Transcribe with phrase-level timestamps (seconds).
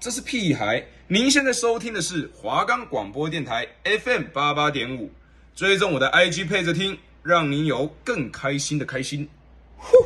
[0.00, 0.84] 这是屁孩！
[1.06, 5.08] 您现在收听的是华冈广播电台 FM 八八点五，
[5.54, 9.28] 追踪我的 IG 配着听，让您有更开心的开心。
[9.76, 9.96] 呼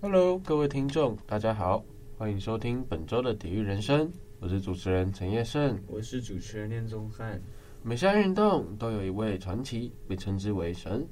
[0.00, 1.84] ，Hello，各位听众，大家好，
[2.18, 7.40] 欢迎收听本周的体育人生，我是主持人陈业胜，我是主持人练宗汉。
[7.84, 11.06] 每项运动都有一位传奇，被称之为神，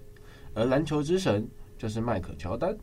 [0.53, 2.77] 而篮球之神就是迈克乔丹。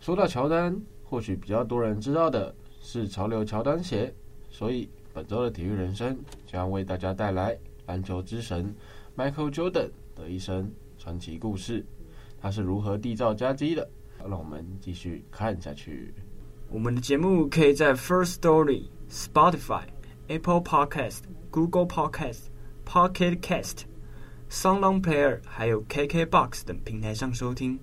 [0.00, 0.74] 说到乔丹，
[1.04, 2.54] 或许比较多人知道的。
[2.82, 4.12] 是潮流乔丹鞋，
[4.50, 8.74] 所以本周的体育人生将为大家带来篮球之神
[9.16, 11.82] Michael Jordan 的一生传奇故事。
[12.40, 13.88] 他是如何缔造佳绩的？
[14.28, 16.12] 让我们继续看下去。
[16.70, 19.82] 我们的节目可以在 First Story、Spotify、
[20.28, 21.20] Apple Podcast、
[21.50, 22.46] Google Podcast、
[22.86, 23.82] Pocket Cast、
[24.50, 27.78] SoundOn Player 还有 KKBox 等平台上收听，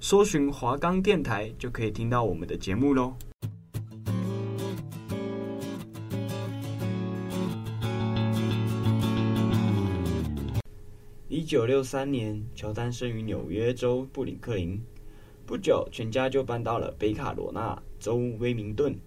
[0.00, 3.14] 搜寻华冈电台就可以听到我们的节目喽。
[11.52, 14.82] 一九六三年，乔丹生于纽约州布鲁克林。
[15.44, 18.98] 不久，全家就搬到了北卡罗纳州威明顿。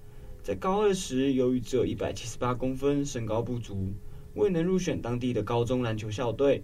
[0.43, 3.91] 在高二时，由于只有一百七十八公分，身高不足，
[4.35, 6.63] 未能入选当地的高中篮球校队。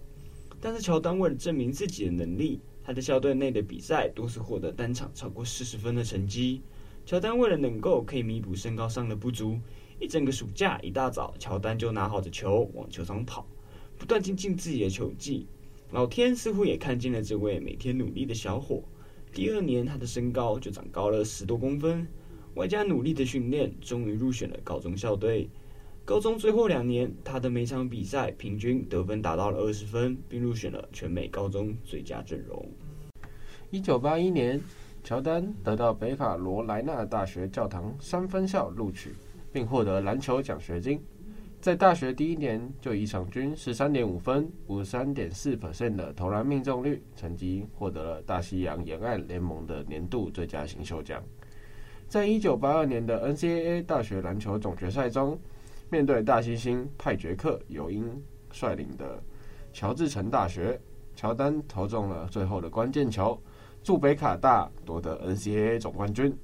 [0.60, 6.62] 但是，乔丹为了证明自己的能力，他在校队内的比赛多次获得单场超过四十分的成绩。
[7.04, 9.58] 乔丹为了能够可以弥补身高上的不足，
[9.98, 13.44] 一整个暑假，一大早，乔丹就拿好着球往球场跑，
[13.98, 15.48] 不断精进自己的球技。
[15.92, 18.82] 老天似乎也看见了这位每天努力的小伙。
[19.30, 22.08] 第二年，他的身高就长高了十多公分，
[22.54, 25.50] 外加努力的训练，终于入选了高中校队。
[26.02, 32.66] 高中最后两年，他的每场比赛平均得分达到了二十分，并入选了全美高中最佳阵容。
[33.70, 34.58] 一九八一年，
[35.04, 39.10] 乔丹得到北卡罗来纳大学教堂三分校录取，
[39.52, 40.98] 并获得篮球奖学金。
[41.62, 51.22] 在大学第一年就以场均十三点五分、五十三点四 percent 的投篮命中率成绩，获得了大西洋沿岸联盟的年度最佳新秀奖。
[52.08, 55.38] 在一九八二年的 NCAA 大学篮球总决赛中，
[55.88, 58.10] 面对大猩猩派杰克·尤因
[58.50, 59.22] 率领的
[59.72, 60.80] 乔治城大学，
[61.14, 63.40] 乔丹投中了最后的关键球，
[63.84, 66.36] 助北卡大夺得 NCAA 总冠军。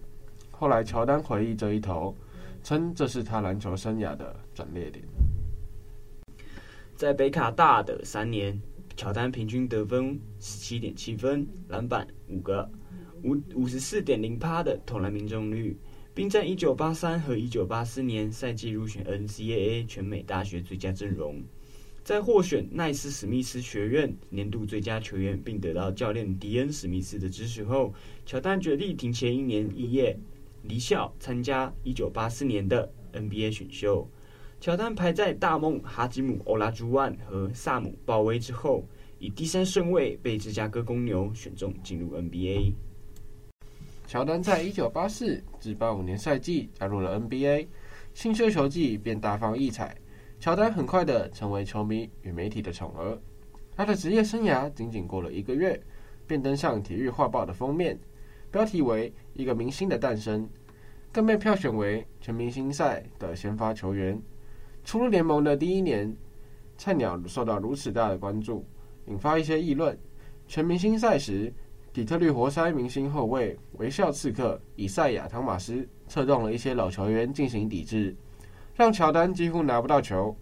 [0.53, 2.15] 后来，乔丹回忆这一投。
[2.63, 5.05] 称这是他篮球生涯的转捩点。
[6.97, 8.61] 在北卡大的三年，
[8.97, 12.69] 乔丹平均得分十七点七分，篮板五个，
[13.23, 15.77] 五五十四点零趴的投篮命中率，
[16.13, 21.41] 并在一九八三和一九八四年赛季入选 NCAA 全美大学最佳阵容。
[22.03, 27.95] 在获选奈斯史密斯学院年度最佳球员，并得到教练迪恩史密斯的支持后，
[28.27, 30.19] 乔丹决定停前一年一夜。
[30.63, 34.09] 离校参加一九八四年的 NBA 选秀，
[34.61, 38.85] 乔丹排在大梦哈基姆欧拉朱万和萨姆鲍威之后，
[39.19, 42.73] 以第三顺位被芝加哥公牛选中进入 NBA。
[44.07, 47.69] 乔丹在一九八四至八五年赛季加入了 NBA，
[48.15, 49.97] 新秀球季便大放异彩。
[50.41, 53.19] 乔丹很快的成为球迷与媒体的宠儿，
[53.77, 55.81] 他的职业生涯仅仅过了一个月，
[56.27, 57.99] 便登上体育画报的封面。
[58.51, 60.49] 标题为“一个明星的诞生”，
[61.13, 64.21] 更被票选为全明星赛的先发球员。
[64.85, 66.17] 初入联盟的第一年，
[66.77, 68.65] 菜鸟受到如此大的关注，
[69.07, 69.99] 引发一些议论。
[70.47, 71.53] 全明星赛时，
[71.93, 78.17] 底特律活塞明星后卫微笑刺客以赛亚·汤马斯策动了一些老球员进行抵制，
[78.75, 80.35] 让乔丹几乎拿不到球。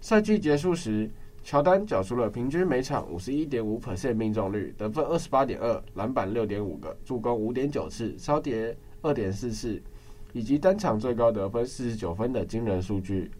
[0.00, 1.08] 赛季结束时，
[1.44, 9.80] 乔丹缴出了平均每场五十一点五 percent 命中率，得分二十八点二，篮板六点五个，助攻五点九次，抄截二点四次，
[10.32, 13.30] 以及单场最高得分四十九分的惊人数据。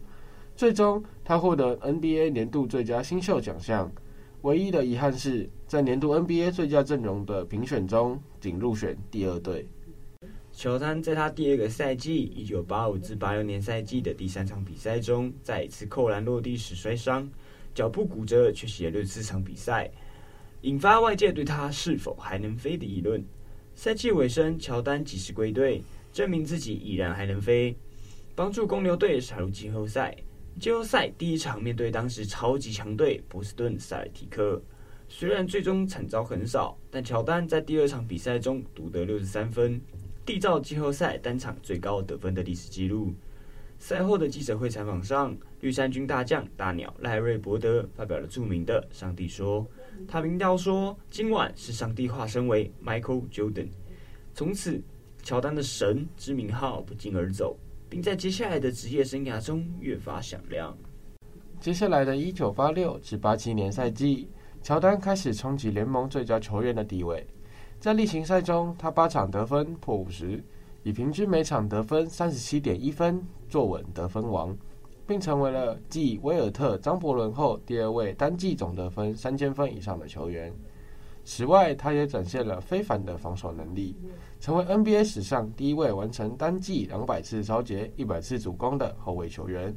[0.55, 3.91] 最终，他获得 NBA 年度最佳新秀奖项。
[4.43, 9.67] 唯一的遗憾是在年度 NBA 最佳阵容的评选中，仅入选第二队。
[10.53, 17.27] 乔丹在他第二个赛季（一九八五至八六年赛季）的第三场比赛中，在一次扣篮落地时摔伤。
[17.75, 19.91] 脚部骨折，缺席了四场比赛，
[20.61, 23.21] 引发外界对他是否还能飞的议论。
[23.75, 25.83] 赛季尾声，乔丹及时归队，
[26.13, 27.75] 证明自己依然还能飞，
[28.33, 30.15] 帮助公牛队杀入季后赛。
[30.57, 34.61] 季后赛第一场面对当时超级强队波士顿塞尔提克，
[35.09, 39.77] 虽然最终惨遭横扫，但乔丹在第二场比赛中独得六十三分，
[40.25, 43.13] 缔造季后赛单场最高得分的历史纪录。
[43.77, 49.65] 赛后的记者会采访上，绿衫军大将大鸟赖瑞伯德发表了著名的“上帝说”，
[50.07, 53.67] 他明调说：“今晚是上帝化身为 Michael Jordan。”
[54.33, 54.81] 从此，
[55.23, 57.57] 乔丹的神之名号不胫而走。
[57.89, 60.75] 并在接下来的职业生涯中越发响亮。
[61.59, 64.27] 接下来的一九八六至八七年赛季，
[64.61, 67.25] 乔丹开始冲击联盟最佳球员的地位。
[67.79, 70.43] 在例行赛中，他八场得分破五十，
[70.85, 74.55] 以平均每场得分三十七点一分坐稳得分王，
[75.07, 80.53] 并成为了继威尔特、张伯伦后第二位单季总得分三千分以上的球员。
[81.23, 83.95] 此外，他也展现了非凡的防守能力，
[84.39, 89.75] 成为 NBA 史上第一位完成单季两百次抄截、一百次主攻的后卫球员。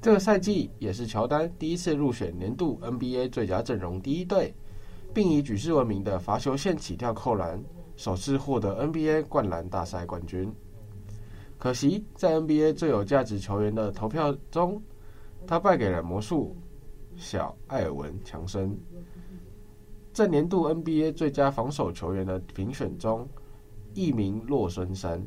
[0.00, 4.54] 这个赛季也是乔丹第一次入选年度 NBA 最佳阵容第一队，
[5.12, 7.60] 并以举世闻名的罚球线起跳扣篮，
[7.96, 10.52] 首次获得 NBA 灌篮大赛冠军。
[11.58, 14.82] 可惜，在 NBA 最有价值球员的投票中，
[15.46, 16.56] 他败给了魔术
[17.16, 18.78] 小艾尔文强森。
[20.12, 23.28] 在年度 NBA 最佳防守球员的评选中，
[23.94, 25.24] 一名洛孙山。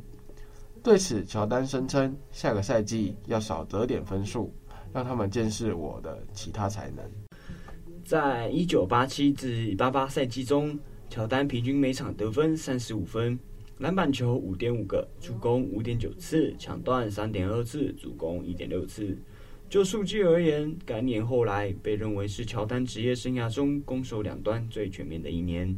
[0.83, 4.53] 对此，乔丹声称下个赛季要少得点分数。
[4.93, 7.03] 让他们见识我的其他才能。
[8.05, 10.79] 在一九八七至八八赛季中，
[11.15, 13.39] 乔丹平均每场得分三十五分，
[13.77, 19.17] 篮板球五点五个，助攻五点九次，抢断三点二次，助攻一点六次。
[19.69, 25.73] 就数据而言，该年后来被认为是乔丹职业生涯中攻守两端最全面的一年。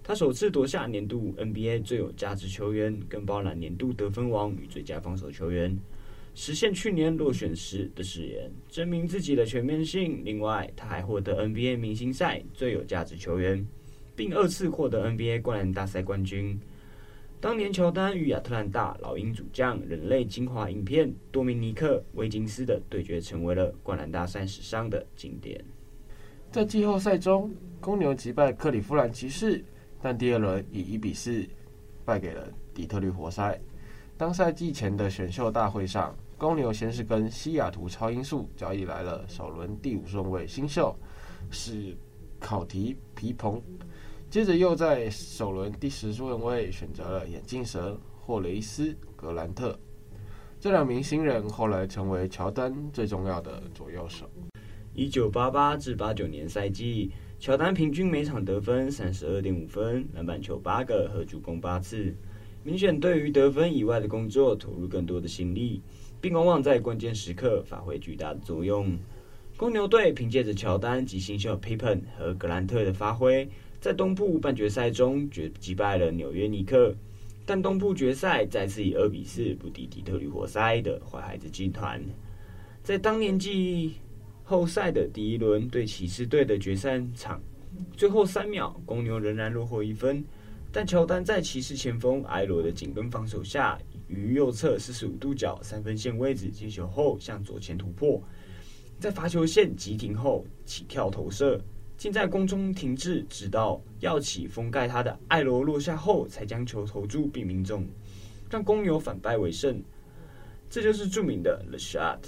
[0.00, 5.76] 他首次夺下年度 NBA 最有价值球员，更包揽年度得分王与最佳防守球员。
[6.36, 10.22] 实现去年落选时的誓言，证明自己的全面性。
[10.24, 13.66] 另外，他还获得 NBA 明星赛最有价值球员，
[14.18, 16.58] 并二次获得 NBA 灌篮大赛冠军。
[17.40, 25.64] 当年乔丹与亚特兰大老鹰主将、人类精华影片多明尼克·威金斯的对决，成为了灌篮大赛史上的经典。
[26.50, 27.48] 在季后赛中，
[27.80, 29.64] 公牛击败克里夫兰骑士，
[30.02, 31.46] 但第二轮以一比四
[32.04, 33.56] 败给了底特律活塞。
[34.16, 40.92] 当赛季前的选秀大会上，公牛先是跟西雅图超音速交易来了首轮第五顺位新秀
[41.52, 41.96] 是
[42.40, 43.62] 考提皮蓬，
[44.30, 49.78] 接着又在首轮第十顺位选择了眼镜蛇霍雷斯格兰特。
[50.60, 54.28] 这两名新人后来成为乔丹最重要的左右手。
[54.92, 62.14] 一九八八至八九年赛季，乔丹平均每场得分三十二点五分，篮板球八个和助攻八次，
[62.62, 65.80] 明显对于得分以外的工作投入更多的心力。
[66.20, 68.98] 并往往在关键时刻发挥巨大的作用。
[69.56, 73.48] 公牛队凭借着乔丹及新秀 Pippen 和格兰特的发挥，
[73.80, 76.94] 在东部半决赛中决击败了纽约尼克，
[77.46, 82.02] 但东部决赛再次以二比四不敌底特律活塞的坏孩子军团。
[82.82, 83.94] 在当年季
[84.44, 87.40] 后赛的第一轮对骑士队的决赛场，
[87.96, 90.24] 最后三秒公牛仍然落后一分，
[90.72, 93.78] 但乔丹在骑士前锋埃罗的紧跟防守下。
[94.08, 98.18] 于右侧四十五度角三分线位置接球后向左前突破，
[98.98, 101.60] 在罚球线急停后起跳投射，
[101.98, 107.84] 竟在空中停滞，直到药起封盖他的艾罗落下后才将球投注并命中，
[108.48, 109.82] 让公牛反败为胜。
[110.70, 112.20] 这就是著名的 The Shot，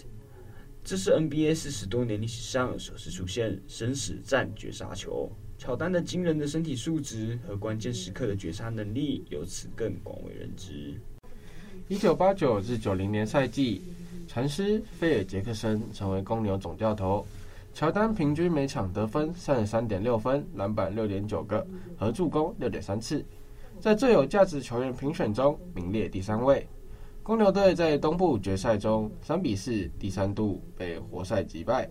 [0.82, 5.31] 这是 NBA 四十多年历史上首次出现生死战绝杀球。
[5.56, 10.94] 乔丹的惊人的身体素质和关键时刻的绝杀能力，由此更广为人知。
[11.87, 13.82] 一九八九至九零年赛季，
[14.26, 17.25] 禅师菲尔杰克森成为公牛总教头。
[17.73, 23.25] 乔丹平均每场得分三十三点六分，篮板六点九个，和助攻六点三次，
[23.79, 26.67] 在最有价值球员评选中名列第三位。
[27.23, 31.89] 公牛队在东部决赛中三比四第三度被活塞击败。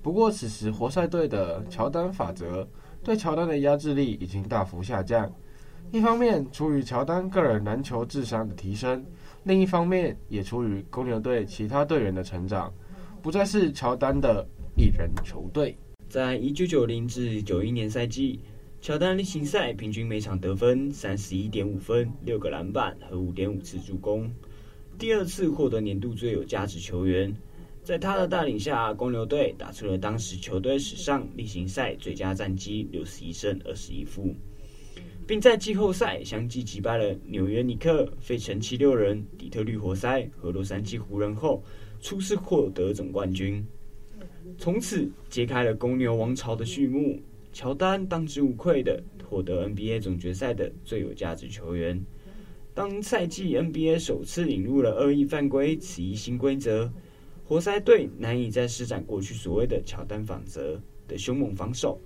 [0.00, 2.66] 不过，此时活塞队的乔丹法则
[3.02, 5.30] 对乔丹的压制力已经大幅下降。
[5.90, 9.04] 一方面，出于乔丹个人篮球智商的提升。
[9.42, 12.72] 另一方面，也出于公牛队其他队员的成长，
[13.22, 15.74] 不再是乔丹的一人球队。
[16.06, 18.38] 在一九九零至九一年赛季，
[18.82, 24.30] 乔丹例行赛平均每场得分三十一点五分、六个篮板和五点五次助攻，
[24.98, 27.34] 第二次获得年度最有价值球员。
[27.82, 34.34] 在他的带领下，公牛队打出了当时球队史上例行赛最佳战绩，六十一胜二十一负。
[35.26, 41.64] 并在季后赛相继击败了纽约尼克、费城七六人、底特律活塞和洛杉矶湖人后，
[42.00, 43.64] 初次获得总冠军，
[44.58, 47.20] 从此揭开了公牛王朝的序幕。
[47.52, 52.04] 乔丹当之无愧地获得 NBA 总决赛的最有价值球员。
[52.74, 56.92] 当赛季 NBA 首次引入了恶意犯规此一新规则，
[57.46, 61.98] 活塞队难以再施展过去所谓的乔丹法则的凶猛防守。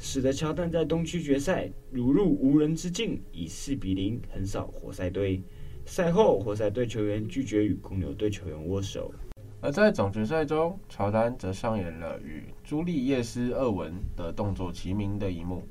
[0.00, 5.40] 使得乔丹在东区决赛如入无人之境，以四比零横扫活塞队，
[5.84, 9.14] 赛后，活塞队球员拒绝与公牛队球员握手。
[9.62, 15.62] 而在总决赛中，乔丹则上演了与朱利叶斯·厄文的动作齐名的一幕，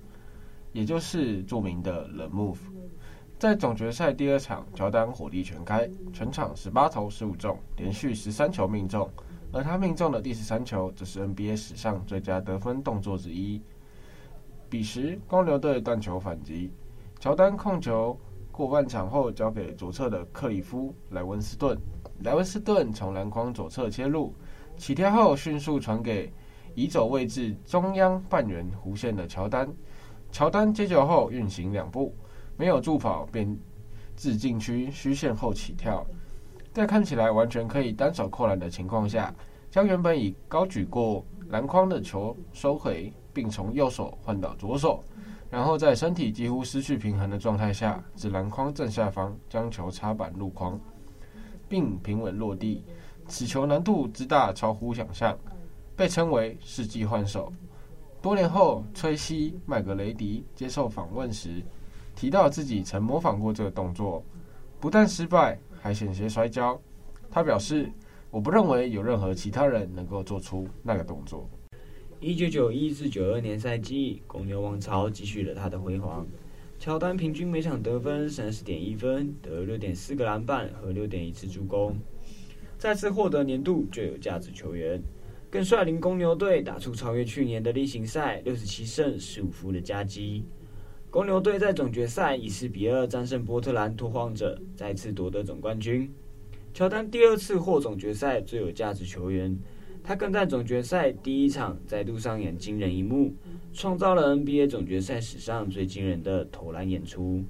[0.71, 2.57] 也就是著名的 “The Move”。
[3.39, 9.09] 在总决赛第二场，乔丹火力全开，全场十八投十五中，连续十三球命中。
[9.51, 13.59] 而他命中的第十三球，则是 NBA 史上最佳得分动作之一。
[14.69, 16.71] 彼时，公牛队断球反击，
[17.19, 18.15] 乔丹控球
[18.51, 21.75] 过半场后，交给左侧的克里夫·莱文斯顿。
[22.21, 24.33] 莱文斯顿从篮筐左侧切入，
[24.77, 26.31] 起跳后迅速传给
[26.75, 29.67] 移走位置中央半圆弧线的乔丹。
[30.31, 32.13] 乔丹接球后运行两步，
[32.57, 33.57] 没有助跑便
[34.15, 36.05] 至禁区虚线后起跳，
[36.73, 39.33] 在看起来完全可以单手扣篮的情况下，
[39.71, 45.03] 将原本已高举过篮筐的球收回，并从右手换到左手，
[45.49, 50.79] 然后在身体几乎失去平衡的状态下，自篮筐正下方将球插板入筐。
[51.69, 52.83] 并平稳落地，
[53.27, 55.37] 此球难度之大超乎想象，
[55.95, 57.53] 被称为世纪换手。
[58.21, 61.63] 多年后，崔西·麦格雷迪接受访问时
[62.15, 64.21] 提到自己曾模仿过这个动作，
[64.79, 66.77] 不但失败，还险些摔跤。
[67.31, 67.89] 他表示
[68.31, 71.47] ：“我不认为有任何其他人能够做出那个动作。”
[72.19, 76.27] 一九九一至九二年赛季，公牛王朝继续了他的辉煌。
[76.79, 81.99] 乔丹平均每场得分三十点一分，得六点四个篮板和六点一次助攻，
[82.77, 84.97] 再次获得年度最有价值球员，
[85.49, 90.45] 更率领公牛队打出超越去年的例行赛六十七胜十五负的佳绩。
[91.09, 96.09] 公牛队在总决赛以四比二战胜波特兰拓荒者，再次夺得总冠军。
[96.73, 99.53] 乔丹第二次获总决赛最有价值球员。
[100.01, 103.33] 他更在总决赛第一场再度上演惊人一幕，
[103.73, 107.43] 创造了 NBA 总决赛史上最惊人的投篮演出。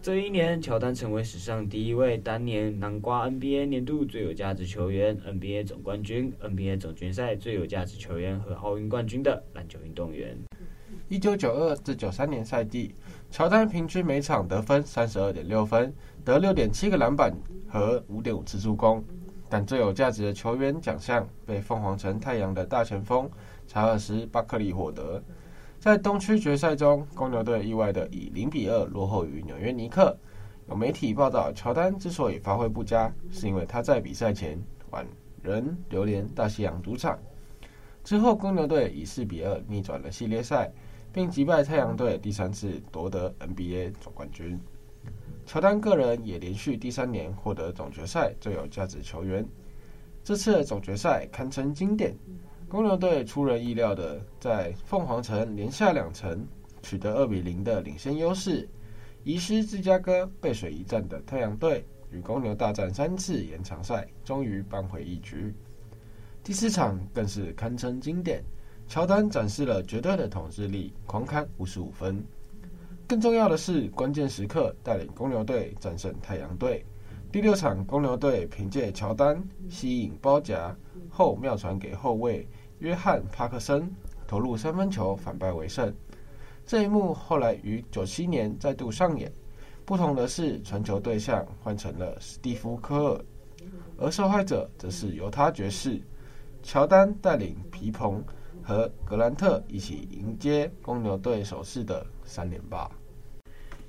[0.00, 10.36] 这一年，乔丹成为史上第一位单年囊括 NBA 年度最有价值球员、NBA 总冠军、NBA 总决赛最有价值球员和奥运冠军的篮球运动员。
[11.08, 12.94] 一九九二至九三年赛季，
[13.30, 17.32] 乔丹平均每场得分三十二点六分，得六点七个篮板
[17.68, 19.04] 和五点五次助攻。
[19.48, 23.30] 但最有价值的球员奖项被凤凰城太阳的大前锋
[23.66, 25.22] 查尔斯·巴克利获得。
[25.82, 30.16] 在东区决赛中，公牛队意外地以零比二落后于纽约尼克。
[30.68, 34.56] 有媒体报道，乔丹之所以发挥不佳，是因为他在比赛前
[34.90, 35.04] 晚
[35.42, 37.18] 仍流连大西洋主场。
[38.04, 40.70] 之后，公牛队以四比二逆转了系列赛，
[41.12, 44.56] 并击败太阳队，第三次夺得 NBA 总冠军。
[45.44, 49.44] 乔丹个人也连续第三年获得总决赛最有价值球员。
[50.22, 52.16] 这次的总决赛堪称经典，
[52.72, 56.42] 公牛队出人意料的在凤凰城连下两城，
[56.82, 58.66] 取得二比零的领先优势。
[59.24, 65.54] 遗失芝加哥背水一战的太阳队与公牛大战三次延长赛，终于扳回一局。
[66.42, 68.42] 第四场更是堪称经典，
[68.88, 72.24] 乔丹展示了绝对的统治力，狂砍五十五分。
[73.06, 76.82] 更重要的是，关键时刻带领公牛队战胜太阳队。
[77.30, 80.74] 第六场，公牛队凭借乔丹吸引包夹
[81.10, 82.46] 后妙传给后卫
[82.82, 83.88] 约翰帕克森
[84.26, 85.94] 投入三分球，反败为胜。
[86.66, 89.32] 这一幕后来于九七年再度上演，
[89.84, 93.24] 不同的是传球对象换成了史蒂夫科尔，
[93.98, 96.00] 而受害者则是犹他爵士。
[96.60, 98.20] 乔丹带领皮蓬
[98.64, 102.90] 和格兰特一起迎接公牛队首次的三连霸。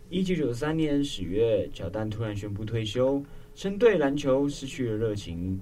[0.08, 3.24] 一九九三年十月，乔丹突然宣布退休，
[3.56, 5.60] 称对篮球失去了热情，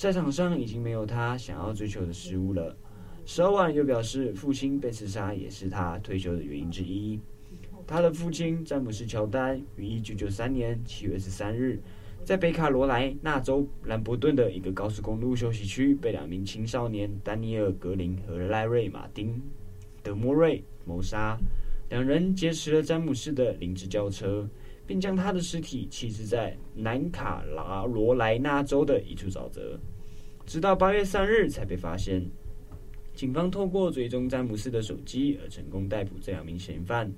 [0.00, 2.74] 赛场上已经没有他想要追求的事物了。
[3.26, 7.20] 稍晚又表示，父亲被刺杀也是他退休的原因之一。
[7.86, 11.78] 他的父亲詹姆斯·乔丹于一九九三年七月十三日，
[12.24, 19.28] 在北卡罗来纳州兰伯顿的一个高速公路休息区，被两名青少年丹尼尔·格林和赖瑞·马丁·
[20.02, 21.38] 德莫瑞谋杀。
[21.90, 24.48] 两人劫持了詹姆斯的灵芝轿车，
[24.86, 29.78] 并将他的尸体弃置在南卡拉罗来纳州的一处沼泽，
[30.50, 32.28] 直到八月三日才被发现。
[33.14, 37.08] 警方透过追踪詹姆斯的手机而成功逮捕这两名嫌犯。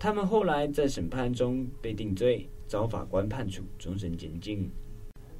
[0.00, 4.68] 他们后来在审判中被定罪，遭法官判处终身监禁。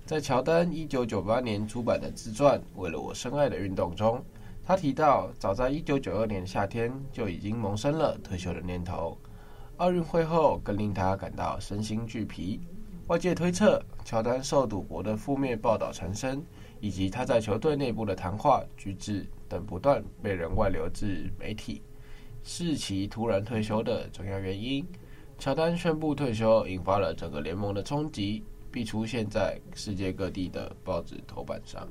[0.04, 4.24] 在乔丹一九九八年出版的自传《为了我深爱的运动》中。
[4.64, 9.18] 他提到，早在1992年夏天就已经萌生了退休的念头。
[9.78, 12.60] 奥运会后更令他感到身心俱疲。
[13.08, 16.40] 外界推测，乔丹受赌博的负面报道缠身，
[16.80, 21.82] 以及他在球队内部的谈话举止等不断被人外流至媒体，
[22.42, 24.84] 是其突然退休的重要原因。
[25.38, 28.42] 乔丹宣布退休，引发了整个联盟的冲击。
[28.76, 31.88] 并出现在世界各地的报纸头版上。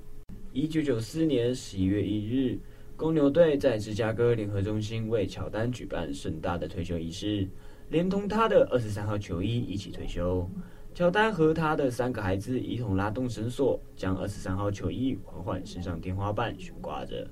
[0.54, 2.60] 一九九四年十一月一日，
[2.96, 7.50] 公牛队在芝加哥联合中心为乔丹举办盛大的退休仪式，
[7.90, 10.48] 连同他的二十三号球衣一起退休。
[10.96, 17.30] 乔丹和他的三个孩子一同拉动绳索，将二十三号球衣缓缓升上天花板悬挂着。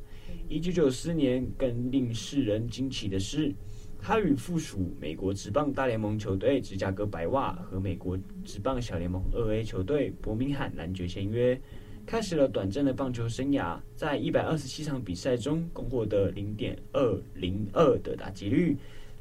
[0.49, 3.55] 一九九四年，更令世人惊奇的是，
[4.01, 11.57] 他与附属美国职棒大联盟球队芝加哥白袜和美国职棒小联盟二 A 球队伯明翰蓝爵签约，
[12.05, 13.79] 开始了短暂的棒球生涯。
[13.95, 18.75] 在一百二十七场比赛中，共获得零点二零二的打击率。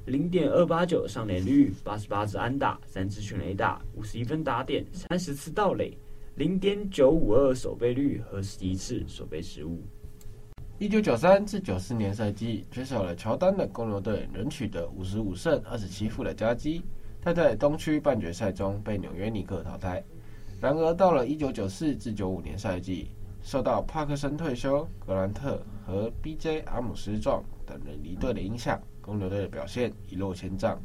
[0.06, 5.96] 零点二八九上垒率，八十八支安打，三支全垒打，五十一分打点，三十次盗垒，
[6.34, 9.80] 零点九五二守备率和十一次守备失误。
[10.78, 16.82] 一九九三至九四年赛季，缺少了乔丹的公牛队仍取得五十五胜二十七负的佳绩，
[17.20, 20.02] 他在东区半决赛中被纽约尼克淘汰。
[20.60, 26.60] 然而到了一九九四至九五年赛季，受到帕克森退休、格兰特和 B.J.
[26.66, 28.80] 阿姆斯壮等人离队的影响。
[29.02, 30.80] 公牛队的表现一落千丈。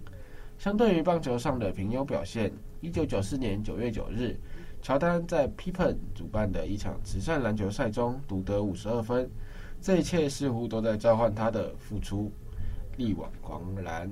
[0.58, 4.36] 相对于棒球上的平庸表现，一九九四年九月九日，
[4.82, 9.30] 乔丹在 Pippen 主办的一场慈善篮球赛中独得五十二分，
[9.80, 12.32] 这一切似乎都在召唤他的复出，
[12.98, 14.10] 力挽狂澜。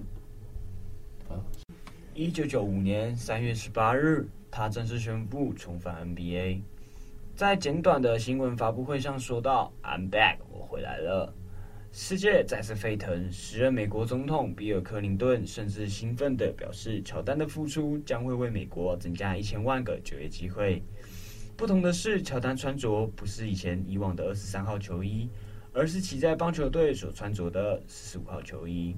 [2.13, 6.61] 一九九五年三月十八日，他正式宣布重返 NBA，
[7.35, 11.33] 在简短的新闻发布会上说道：“I'm back，我回来了。”
[11.97, 20.83] 世界再次沸腾，时任美国总统比尔·克林顿甚至兴奋地表示，乔丹的复出将会为美国增加一千万个就业机会。
[21.55, 25.29] 不同的是，乔丹穿着不是以前以往的二十三号球衣，
[25.71, 28.93] 而是其在棒球队所穿着的四十五号球衣。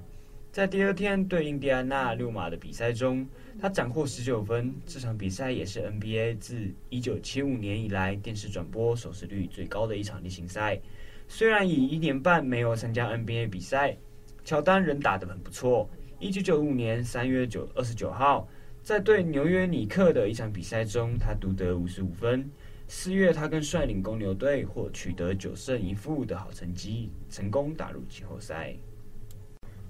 [0.52, 3.28] 在第二天对印第安纳六马的比赛中，
[3.62, 4.74] 他斩获十九分。
[4.88, 10.80] 这场比赛也是 NBA 自一九七五年以来电视转播收视率最高的一场例行赛。
[11.28, 13.98] 虽然已一年半没有参加 NBA 比赛，
[14.46, 15.90] 乔丹仍打得很不错。
[16.20, 18.48] 一九九五年三月九二十九号，
[18.82, 22.50] 在对纽约尼克的一场比赛中，他独得五十五分。
[22.88, 28.74] 四月，他更率领公牛队获取得九胜一负的好成绩，成功打入季后赛。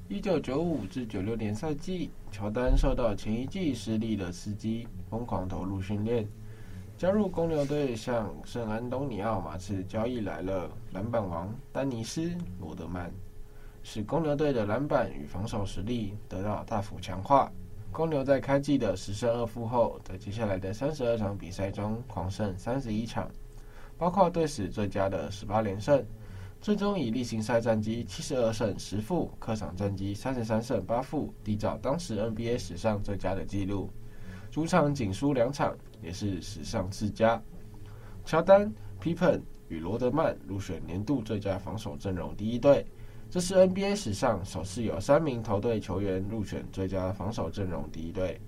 [0.10, 6.28] 一九九五至九六年赛季，乔丹受到前一季失利的刺激，疯狂投入训练。
[6.98, 13.12] 加入公牛队向圣安东尼奥马刺交易来了篮板王丹尼斯罗德曼，
[13.84, 17.52] 使公牛队的篮板与防守实力得到大幅强化。
[17.92, 23.30] 公牛在开季的十胜二负后，在接下来的三十二场比赛中狂胜三十一场，
[23.96, 26.04] 包括队史最佳的十八连胜，
[26.60, 33.88] 最终以例行赛战绩七十二胜十负，客场战绩三十三胜八负，缔造当时 NBA 史上最佳的纪录。
[34.58, 35.78] 主场仅输两场。
[36.02, 37.39] 也是史上次佳。
[38.26, 42.84] 乔丹、皮蓬与罗德曼入选年度最佳防守阵容第一队，
[43.30, 48.41] 这是 NBA 史上首次有三名头队球员入选最佳防守阵容第一队。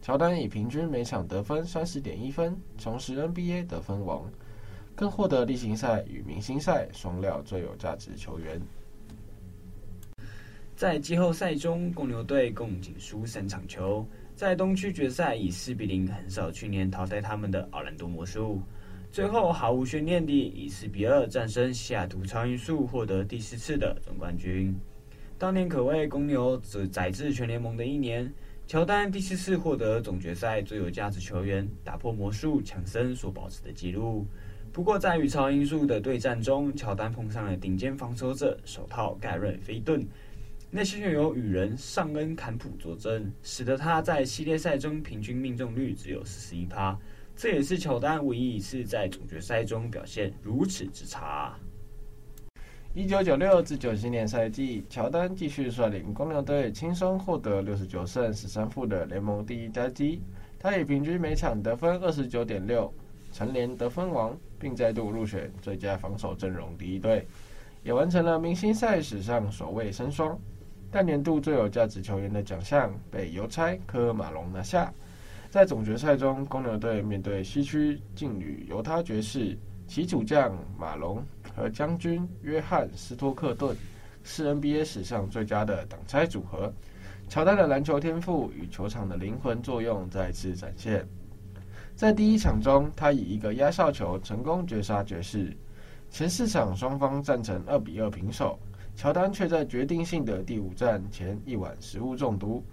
[0.00, 4.24] 乔丹以平均每场得分三十点一分，重拾 NBA 得分王，
[4.94, 8.62] 更获得例行赛与明星赛双料最有价值球员。
[10.76, 14.06] 在季后赛中，公牛队共仅输三场球。
[14.36, 18.60] 在东区决赛以四比零横扫去年淘汰他们的奥兰多魔术，
[19.10, 24.76] 最后毫无悬念地以四比二战胜西雅图超音速，获得第四次的总冠军。
[25.38, 26.54] 当年可谓公牛
[26.92, 28.30] 宰制全联盟的一年，
[28.66, 34.26] 乔丹第四次获得总决赛最有价值球员，打破魔术强森所保持的纪录。
[34.70, 40.06] 不过在与超音速的对战中，乔丹碰上了顶尖防守者手套盖瑞·菲顿。
[40.76, 46.94] 内线又有雨人尚恩·坎普坐镇，使得他在系列赛中平均命中率只有四十一趴，
[47.34, 51.58] 这也是乔丹唯一一次在总决赛中表现如此之差。
[52.92, 60.20] 一九九六至九七年赛季，乔丹继续率领公牛队轻松获得六十九胜十三负的联盟第一佳绩，
[60.58, 62.92] 他以平均每场得分二十九点六，
[63.32, 67.26] 蝉联得分王，并再度入选最佳防守阵容第一队，
[67.82, 70.38] 也完成了明星赛史上首位双双。
[70.90, 74.92] 但年度最有价值球员的奖项被邮差科马龙拿下。
[75.50, 83.74] 在总决赛中，公牛队面对西区劲旅犹他爵士，其主将马龙和将军约翰斯托克顿
[84.22, 86.72] 是 NBA 史上最佳的挡拆组合。
[87.28, 91.06] 乔丹的篮球天赋与球场的灵魂作用再次展现。
[91.94, 95.56] 在第一场中，他以一个压哨球成功绝杀爵士。
[96.10, 98.58] 前四场双方战成二比二平手。
[98.96, 102.64] 乔丹却在决定性的第五战前一晚食物中毒，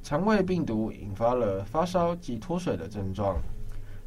[0.00, 3.36] 肠胃病毒引发了发烧及脱水的症状，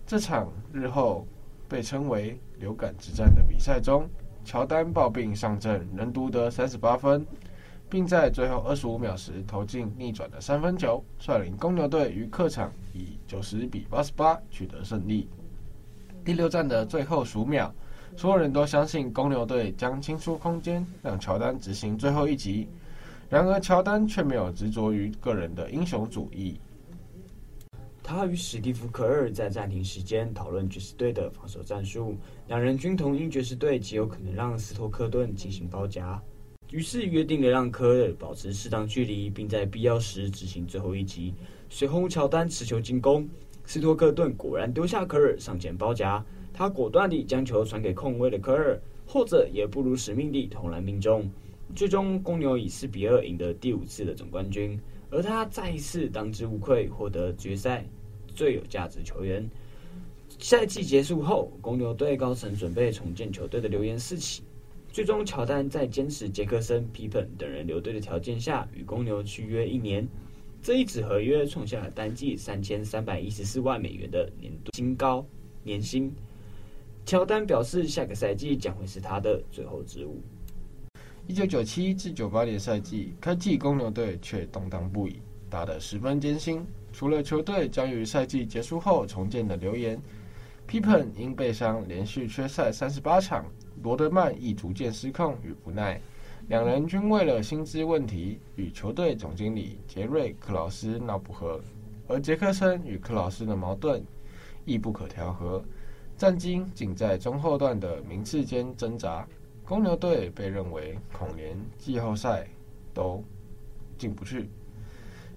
[0.08, 1.28] 这场日后
[1.68, 4.08] 被称为“流感之战”的比赛中，
[4.46, 7.28] 乔丹抱病上阵，仍独得三十八分，
[7.90, 15.28] 并在最后二十五秒时投进逆转的三分球，率领公牛队于客场以九十比八十八取得胜利。
[16.24, 17.74] 第六战的最后数秒，
[18.16, 22.68] 所有人都相信公牛队将清出空间，让乔丹执行最后一击。
[23.30, 26.60] 然而，乔丹却没有执着于个人的英雄主义。
[28.02, 32.18] 他与史蒂夫·科尔在暂停时间讨论爵士队的防守战术，
[32.48, 36.20] 两人均同意爵士队极有可能让斯托克顿进行包夹，
[36.72, 41.36] 于是约定了让科尔保持适当距离，并在必要时执行最后一击。
[41.70, 43.30] 随后，乔丹持球进攻，
[43.64, 46.26] 斯托克顿果然丢下科尔上前包夹，
[46.60, 51.26] 他果断地将球传给空位的科尔，后者也不辱使命地投篮命中。
[51.74, 54.78] 最终，公牛以四比二赢得第五次的总冠军，
[55.10, 57.86] 而他再一次当之无愧获得决赛
[58.36, 59.50] 最有价值球员。
[60.38, 64.44] 赛季结束后，公牛队高层准备重建球队的流言四起。
[64.92, 70.06] 最终，乔丹在坚持杰克森、皮蓬等人留队的条件下，与公牛续约一年。
[70.62, 75.26] 这一纸合约创下了单季三千三百一十四万美元的年度新高
[75.64, 76.14] 年薪。
[77.10, 80.22] 乔丹表示，下个赛季将会是他的最后职务。
[81.26, 85.20] 一九九七至九八年赛季开季，公牛队却动荡不已，
[85.50, 86.64] 打得十分艰辛。
[86.94, 90.00] 除了球队将于赛季结束后重建的流言，
[90.68, 93.44] 皮蓬因背伤连续缺赛三十八场，
[93.82, 96.00] 罗德曼亦逐渐失控与不耐，
[96.48, 101.60] 两人均为了薪资问题与球队总经理杰瑞克劳斯闹不和，
[102.08, 104.00] 而杰克森与克劳斯的矛盾
[104.64, 105.64] 亦不可调和，
[106.20, 109.26] 战绩仅在中后段的名次间挣扎，
[109.64, 112.46] 公牛队被认为恐连季后赛
[112.94, 113.24] 都
[113.98, 114.50] 进不去。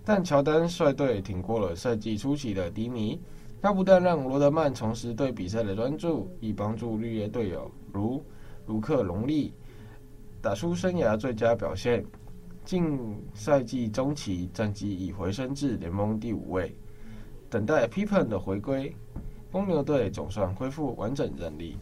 [0.04, 3.16] 但乔丹率队挺过了赛季初期的低迷，
[3.60, 8.20] 他不但让罗德曼重拾对比赛的专注，亦帮助绿叶队友如
[8.66, 9.54] 卢克·隆利
[10.40, 12.04] 打出生涯最佳表现。
[12.64, 16.74] 近赛季中期战绩已回升至联盟第五位，
[17.48, 18.92] 等待皮蓬的回归，
[19.52, 21.76] 公牛队总算恢复完整人力，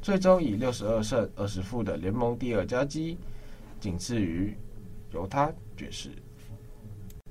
[0.00, 3.18] 最终以六十二胜二十负的联盟第二佳绩，
[3.80, 4.56] 仅次于
[5.12, 6.10] 犹他爵士。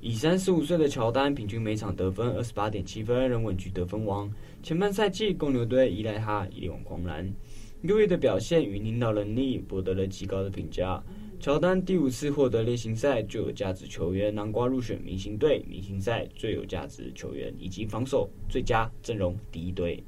[0.02, 4.30] 以三十五岁的乔丹，平均每场得分二十八点七分，仍稳居得分王。
[4.62, 7.32] 前半赛季，公牛队依赖他一往狂澜，
[7.80, 11.02] 优异的表现与领导能力博得了极高的评价。
[11.46, 20.02] 乔丹第五次获得例行赛最有价值球员，南瓜入选明星队、明星赛最有价值球员以及防守最佳阵容第一队。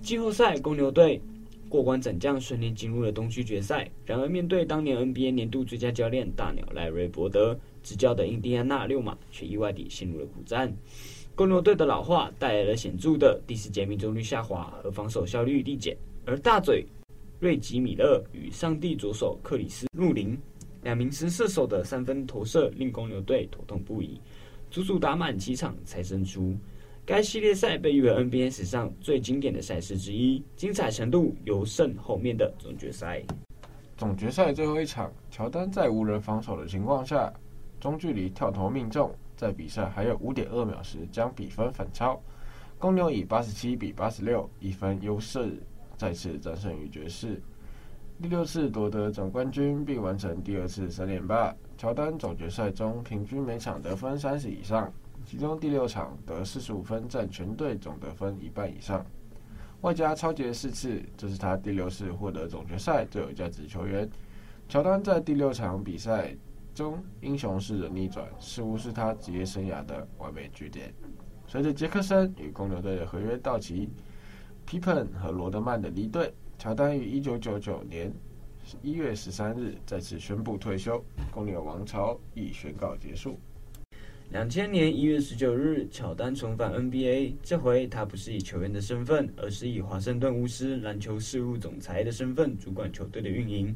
[0.00, 1.22] 季后赛，公牛队
[1.68, 3.88] 过关斩将，顺利进入了东区决赛。
[4.04, 7.56] 然而，面对当年 NBA 年度最佳教练大鸟赖瑞伯德。
[7.84, 10.76] 执教的印第安纳六马却意外地陷入了苦战，
[11.36, 16.84] 公牛队的老化带来了显著的第四节命中率下滑和防守效率递减，而大嘴
[17.38, 20.36] 瑞吉米勒与上帝左手克里斯穆林
[20.82, 24.20] 两名神射手的三分投射令公牛队头痛不已，
[24.70, 26.56] 足足打满七场才胜出。
[27.04, 33.22] 该系列赛被誉为 NBA 史上最经典的赛事之一，精彩程度尤胜后面的总决赛。
[33.96, 37.32] 总决赛最后一场，乔丹在无人防守的情况下。
[37.80, 42.22] 中距离跳投命中，在比赛还有五点二秒时将比分反超，
[42.78, 45.60] 公牛以八十七比八十六一分优势
[45.96, 47.42] 再次战胜于爵士，
[48.22, 51.52] 第六次夺得总冠军并完成第二次三连霸。
[51.76, 54.92] 乔丹总决赛中平均每场得分三十以上，
[55.26, 59.04] 其中第六场得四十五分，占全队总得分一半以上，
[59.80, 64.08] 外加超级四次，这是他第六次获得总决赛最有价值球员。
[64.68, 66.34] 乔丹在第六场比赛。
[66.74, 70.90] 中英雄式的逆转，似乎是他职业生涯的完美句点。
[71.46, 73.90] 随着杰克森与公牛队的合约到期，
[74.64, 78.08] 皮蓬和罗德曼的离队，乔丹于一九九九年
[78.82, 83.36] 一月十三日再次宣布退休，公牛王朝亦宣告结束。
[84.30, 93.74] 两千年一月十九日，乔丹重返 NBA，这回他不是以球员的身份，而是以华盛顿巫师篮球事务总裁的身份主管球队的运营，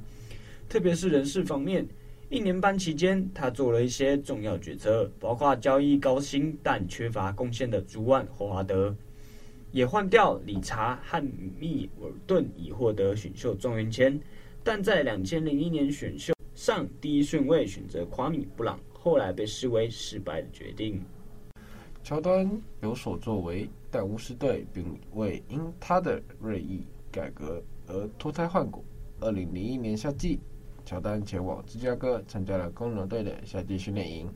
[0.68, 1.84] 特别是人事方面。
[2.30, 8.94] 一年半期间，他做了一些重要决策，包括交易高薪但缺乏贡献的朱万霍华德，
[9.76, 11.22] 也换掉理查汉
[11.58, 14.18] 密尔顿以获得选秀状元签，
[14.64, 20.98] 但在两千零一年选秀上第一顺位选择夸米布朗，后来被视为失败的决定。
[22.02, 28.82] 乔丹有所作为，但巫师队并未因他的锐意改革而脱胎换骨。
[29.20, 30.40] 二零零一年夏季。
[30.86, 34.26] 乔丹前往芝加哥参加了公牛队的夏季训练营，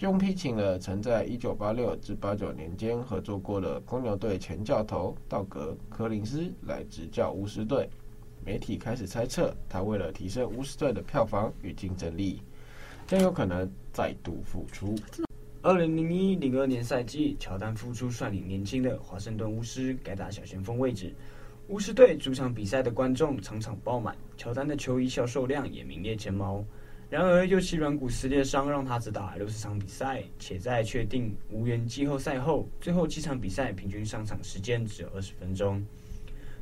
[0.00, 7.88] 用聘请了曾在一九八六至八九年间合作过的公牛队前教头道格·柯林斯来执教巫师队。
[8.44, 12.42] 媒体开始猜测，他为了提升巫师队的票房与竞争力，
[13.06, 14.96] 将有可能再度复出。
[15.62, 21.14] 二零零一零二年赛季，乔丹复出率领年轻的华盛顿巫师改打小前锋位置。
[21.68, 26.62] 巫师队主场比赛的观众场场爆满，乔丹的球衣销售量也名列前茅。
[27.10, 35.84] 然而，右膝软骨撕裂伤让他只打六十场比赛，且在确定无缘季后赛后，最后七场比赛平均上场时间只有二十分钟。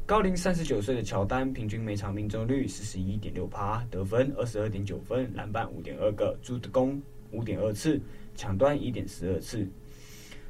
[0.05, 7.01] 高龄三十九岁的乔丹，平均每场命中率四十一点六趴，得分二十二点九分，篮板五点二个，助攻
[7.31, 7.99] 五点二次，
[8.35, 9.67] 抢断一点十二次。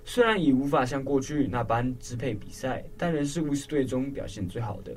[0.04, 4.96] 虽然已无法像过去那般支配比赛，但仍是巫师队中表现最好的。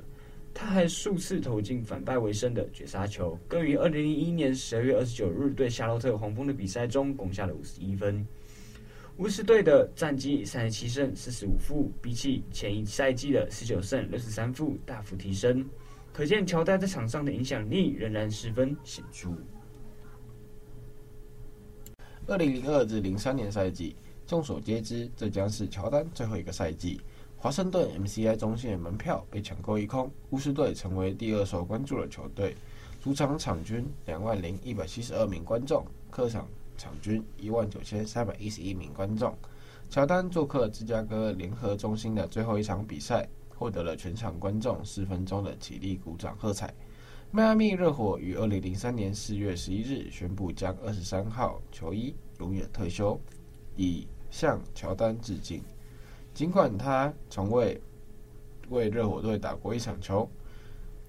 [0.57, 8.25] 他还数次投进反败为胜的绝杀球，更于二零零一年十二月二十九日对夏洛特黄蜂的比赛中攻下了五十一分。
[9.17, 15.63] 巫师队的战绩三十七胜四十五负，比起前一赛季的十九胜六十三负大幅提升，
[16.13, 19.31] 可见乔丹在场上的影响力仍然十分显著。
[22.27, 23.93] 二零零二至零三年赛季。
[24.27, 26.99] 众所皆知，这将是乔丹最后一个赛季。
[27.45, 32.55] 华盛顿 MCI 中心的门票被抢购一空，巫师队成为第二受关注的球队。
[32.99, 39.31] 主场场均两万零一百七十二名观众，客场场均一万九千三百一十一名观众。
[39.91, 46.73] 乔丹做客芝加哥联合中心的最后一场比赛，获得了全场观众四分钟的起立鼓掌喝彩。
[47.29, 53.21] 迈阿密热火于二零零三年四月十一日宣布将二十三号球衣永远退休，
[53.75, 55.61] 以向乔丹致敬。
[56.35, 57.81] 尽管他从未
[58.67, 60.29] 为热火队打过一场球，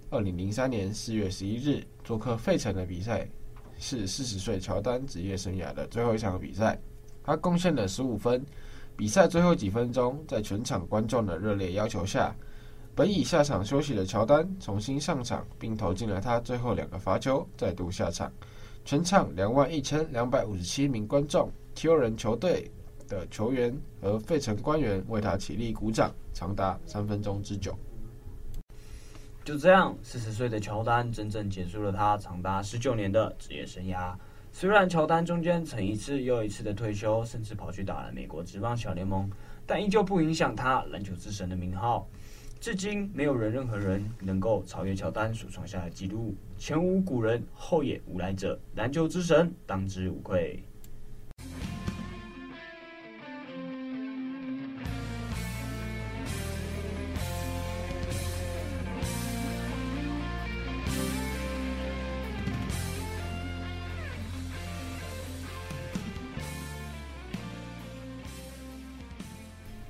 [0.09, 3.29] 二零零三年四月十一日做客费城的比赛
[3.77, 6.81] 是四十岁乔丹职业生涯的最后一场比赛。
[7.25, 8.43] 他贡献了十五分。
[8.97, 12.35] 比赛最后几分钟，在全场观众的热烈要求下，
[12.95, 18.33] 本已下场休息的乔丹重新上场，并投进了他最后两个罚球，再度下场。
[18.85, 22.71] 全场两万一千两百五十七名观众，七人球队
[23.09, 27.77] 的球员和费城官员为他起立鼓掌，长达三分钟之久。
[29.45, 34.15] 就这样，四十岁的乔丹真正结束了他长达十九年的职业生涯。
[34.53, 39.31] 虽然乔丹中间曾一次又一次的退休，甚至跑去打了美国职棒小联盟，
[39.67, 42.09] 但依旧不影响他篮球之神的名号。
[42.59, 46.35] 至今，没有人任何人能够超越乔丹所创下的纪录。
[46.59, 50.61] 前无古人，后也无来者，篮球之神当之无愧。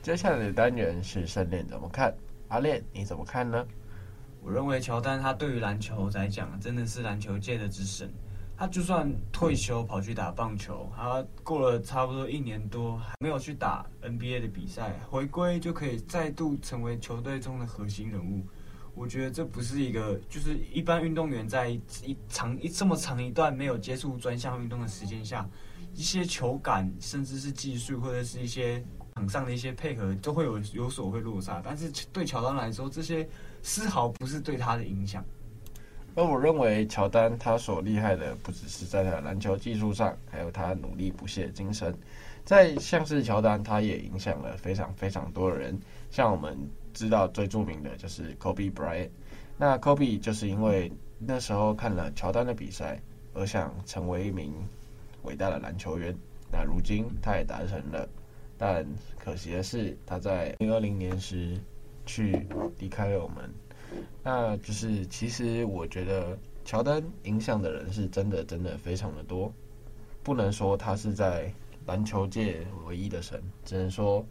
[0.07, 2.17] 接下来的单元是胜练怎么看？
[2.47, 3.67] 阿练你怎么看呢？
[4.41, 8.09] 我认为乔丹他对于篮球来讲，真的是篮球界的之神。
[8.57, 18.47] 他就算退休跑去打棒球，他过了差不多一年多还没有去打 NBA 的比赛，回归就可以再度成为球队中的核心人物。
[18.95, 25.45] 我觉得这不是一个，就是一般运动员在一长一这么长一段没有接触专项运动的时间下，
[25.95, 28.81] 一些球感甚至是技术或者是一些。
[29.17, 33.27] 场上的一些配合都会有有所会落差，但是对乔丹来说，这些
[33.63, 35.25] 丝毫不是对他的影响。
[36.15, 41.97] 而我认为乔丹他所厉害的不只是在他的篮球技术上，还有他努力不懈的精神。
[42.45, 45.79] 在像是乔丹，他也影响了非常非常多的人。
[46.11, 46.55] 像我们
[46.93, 49.09] 知道最著名的就是 Kobe Bryant。
[49.57, 53.01] 那 Kobe 就是因为那时候看了乔丹的比赛，
[53.33, 54.53] 而想成为一名
[55.23, 56.15] 伟大的篮球员。
[56.53, 58.07] 那如今他也达成了。
[58.59, 58.87] 但
[59.19, 61.59] 可惜的是，他在二零二零年时
[62.07, 62.47] 去
[62.79, 63.51] 离开了我们。
[64.23, 69.53] 那就是，其实我觉得乔丹影响的人是真的，真的非常的多。
[70.23, 71.53] 不能说他是在
[71.87, 74.27] 篮球界唯一的神，只能说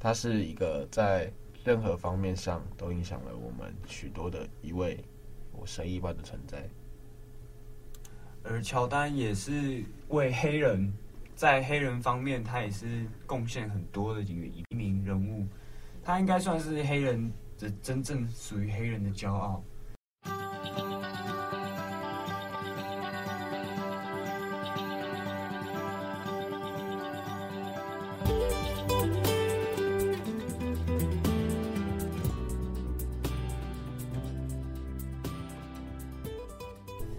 [0.00, 1.30] 他是一个在
[1.62, 4.98] 任何方面上都影响了我们许多的一位
[5.52, 6.68] 我神一般的存在。
[8.42, 10.92] 而乔丹也是为黑人。
[11.38, 15.46] 在黑人方面，他也是贡献很多的一个一名人物，
[16.02, 19.62] 他应该算是黑人的真正属于黑人的骄傲。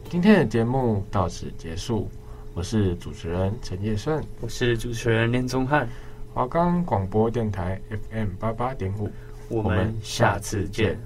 [0.10, 2.12] 今天的节目到此结束。
[2.60, 5.88] 我是主持人陈业顺，我是主持人连宗翰，
[6.34, 7.80] 华冈广播电台
[8.12, 9.10] FM 八八点五，
[9.48, 11.00] 我们下次见。